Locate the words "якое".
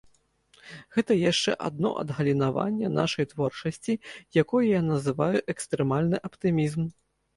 4.43-4.65